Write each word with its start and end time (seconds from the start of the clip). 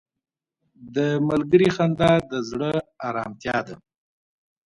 •د 0.95 0.97
ملګري 1.29 1.67
خندا 1.75 2.11
د 2.31 2.33
زړه 2.49 2.71
ارامتیا 3.07 3.57
ده. 3.67 3.75